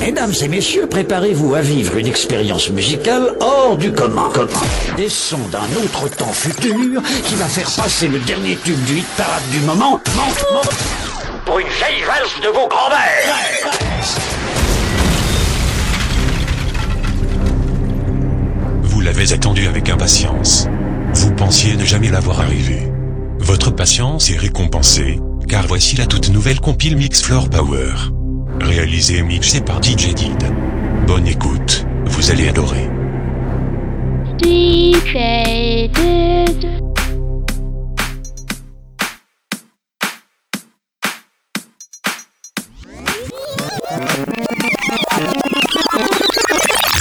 [0.00, 4.28] Mesdames et messieurs, préparez-vous à vivre une expérience musicale hors du commun.
[4.96, 9.06] Des sons d'un autre temps futur qui va faire passer le dernier tube du hit
[9.16, 10.00] parade du moment
[11.46, 13.76] pour une vieille valse de vos grands-mères.
[18.82, 20.66] Vous l'avez attendu avec impatience.
[21.14, 22.90] Vous pensiez ne jamais l'avoir arrivé.
[23.38, 27.90] Votre patience est récompensée, car voici la toute nouvelle compile Mix Floor Power
[28.60, 30.36] réalisé et mixé par DJ Did.
[31.06, 32.88] Bonne écoute, vous allez adorer.
[34.42, 35.88] DJ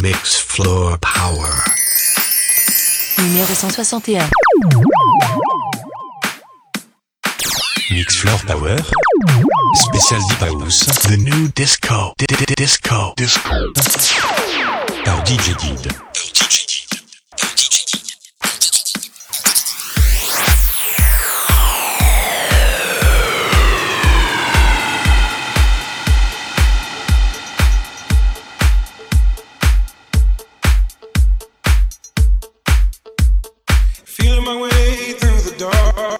[0.02, 1.48] Mix Floor Power.
[3.20, 4.26] Numéro 161.
[7.92, 8.76] Mix Floor Power.
[9.76, 13.50] Specialty House, the new disco, D disco, disco.
[15.06, 15.92] Par DJ Did.
[34.46, 36.20] my way through the dark.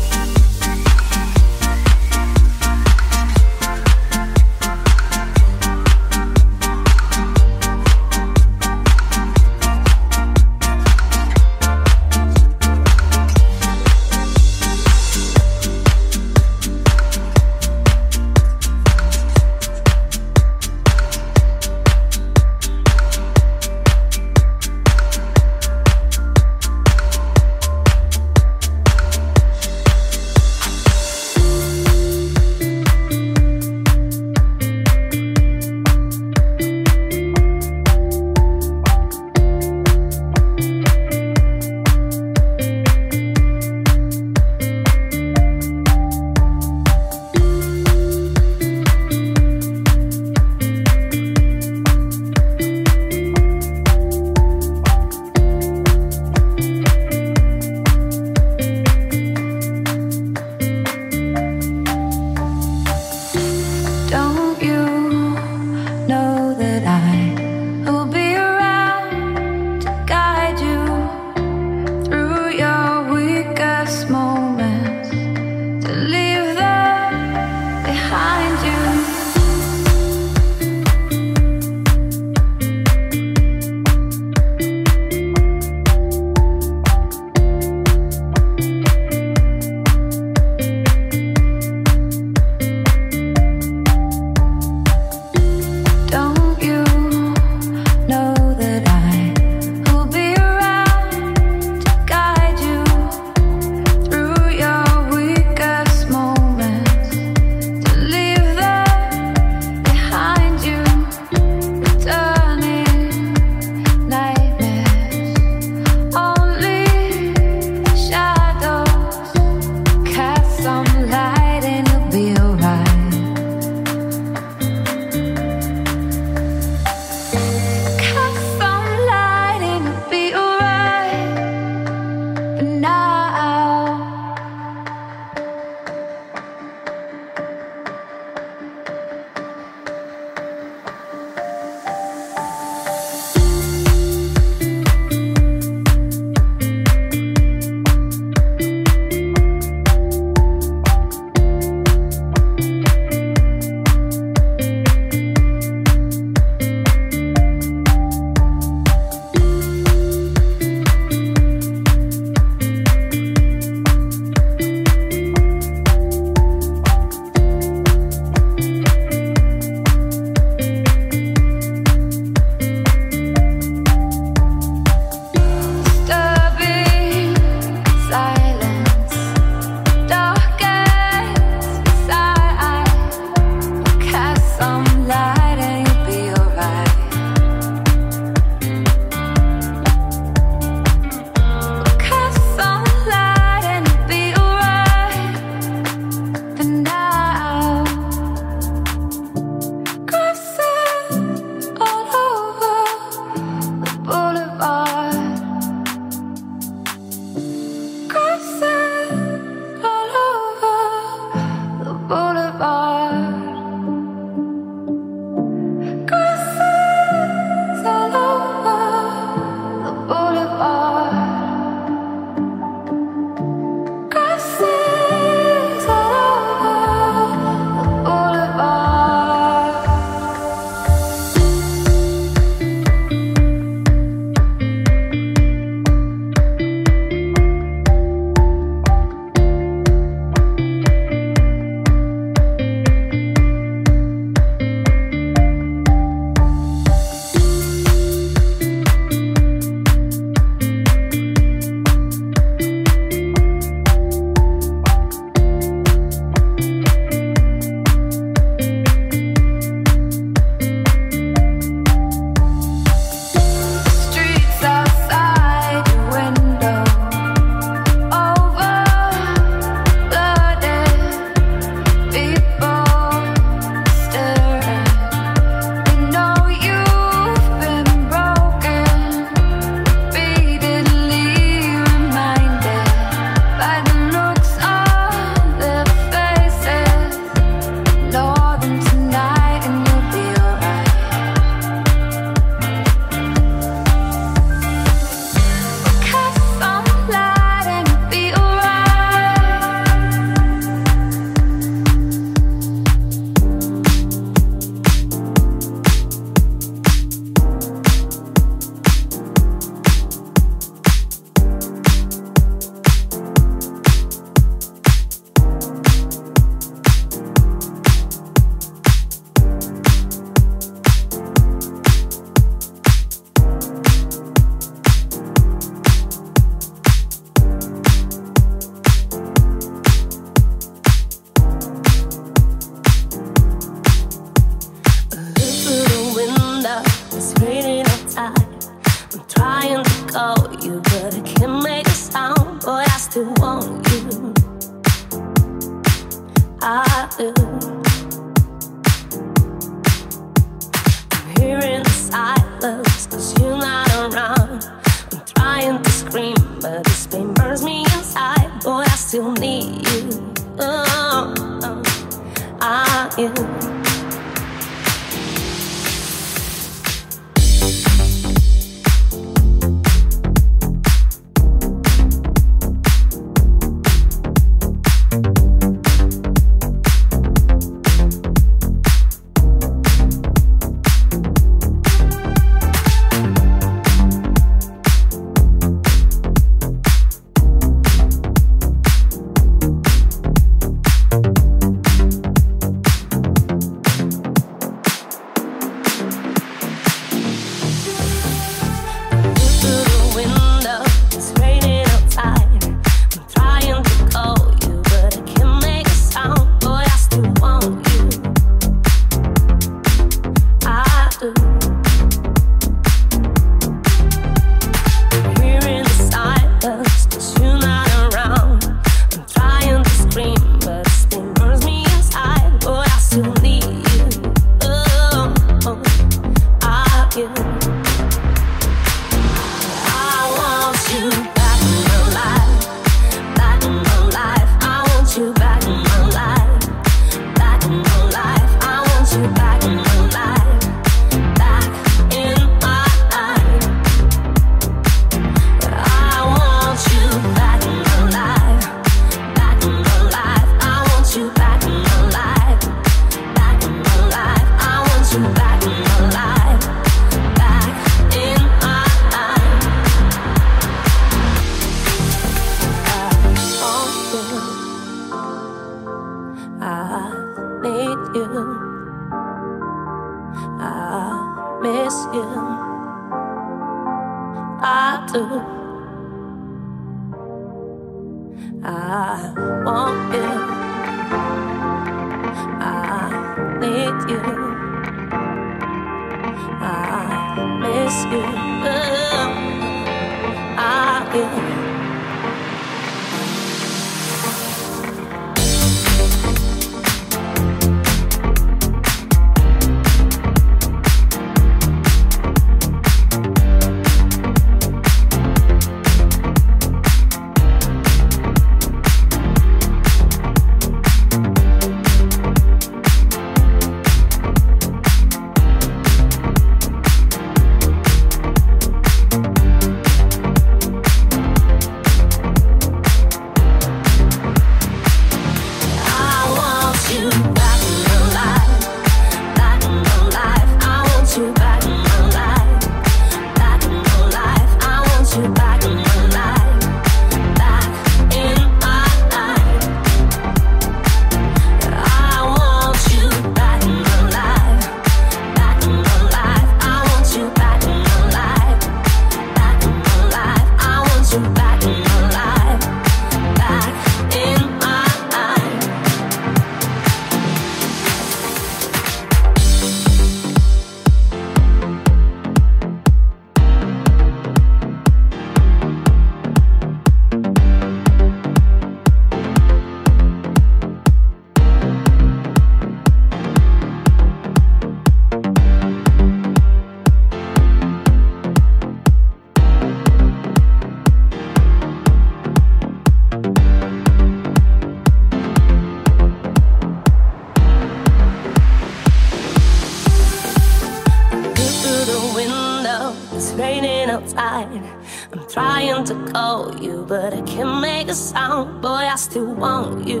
[596.62, 598.84] you, but I can't make a sound, boy.
[598.94, 600.00] I still want you.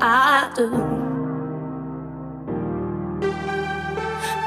[0.00, 0.68] I do.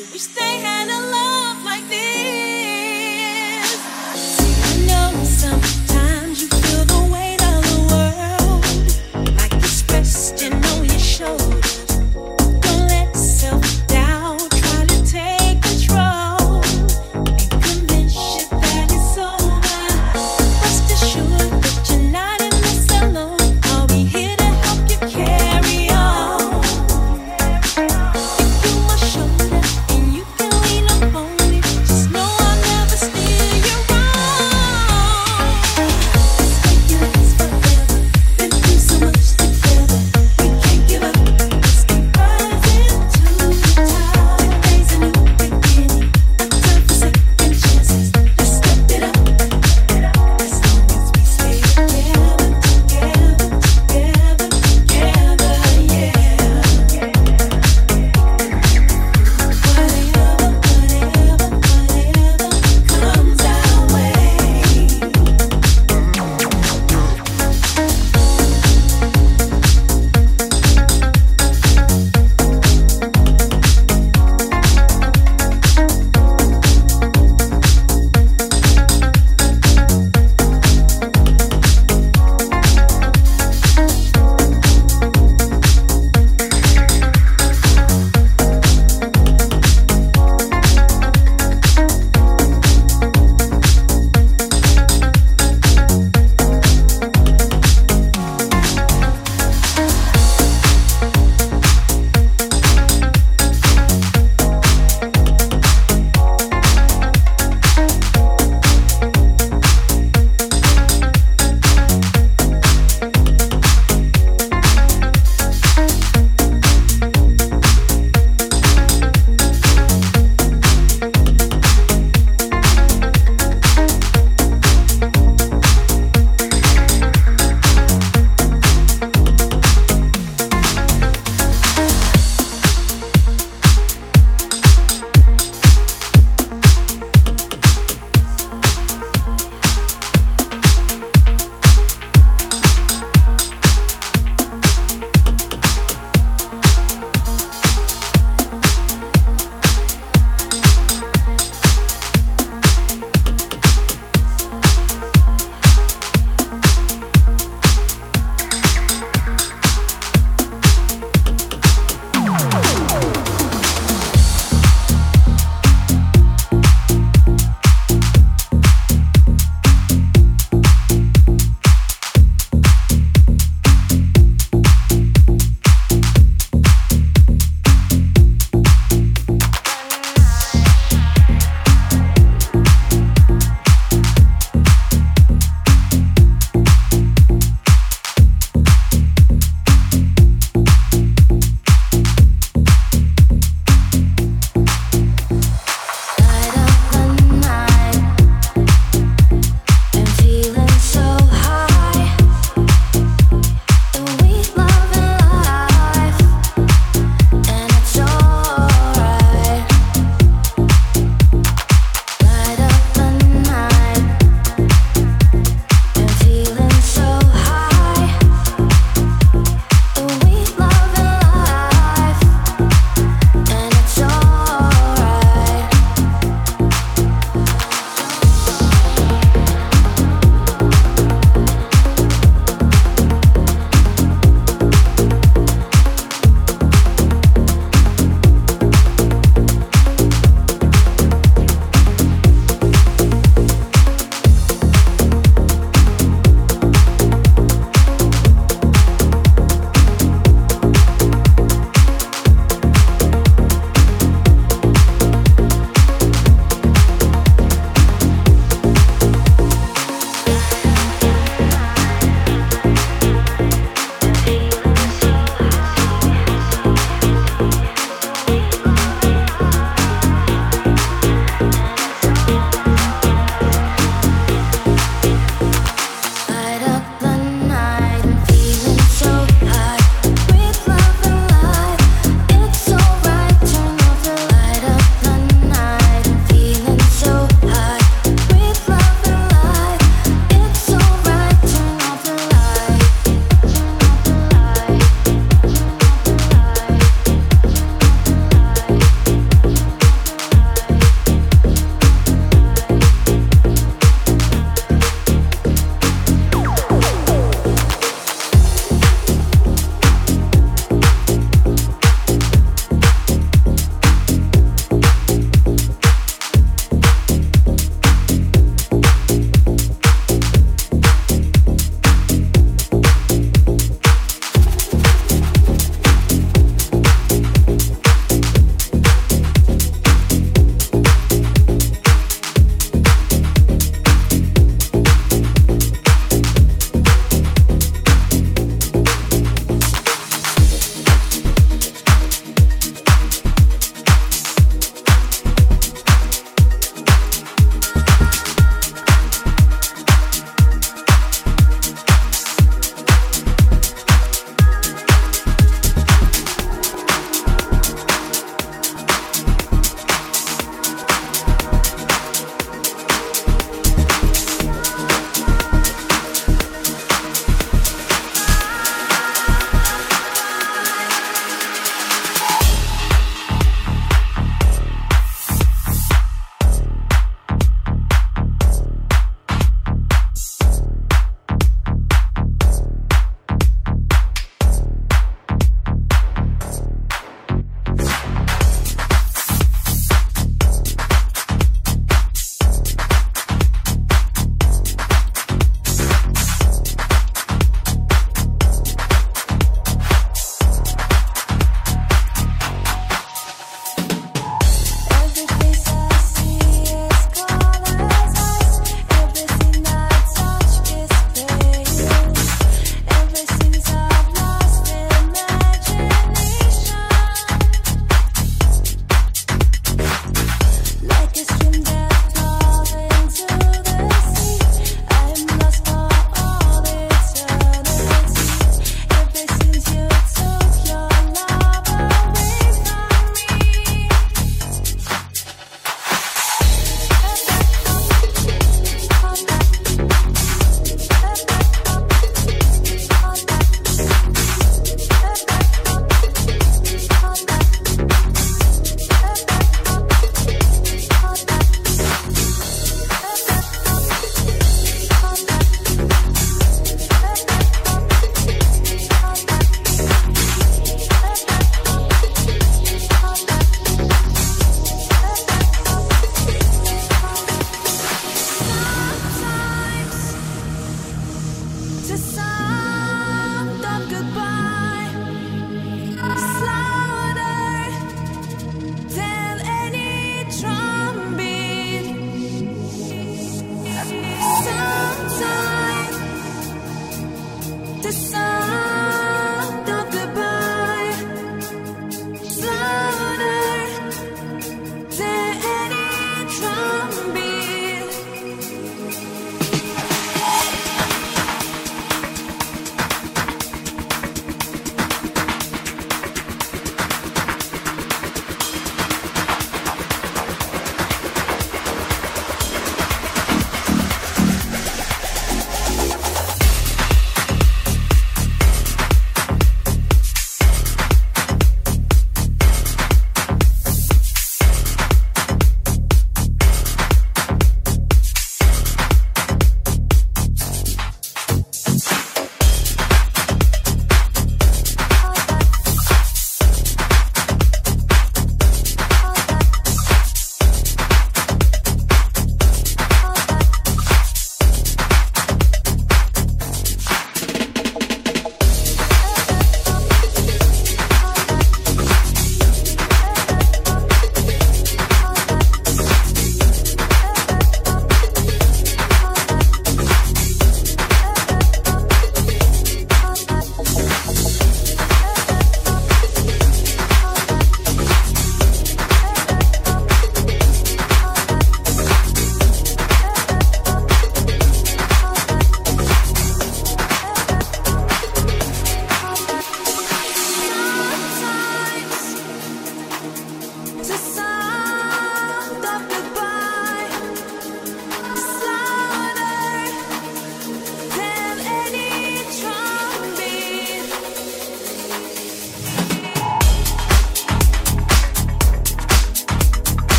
[0.00, 1.25] wish they had a love.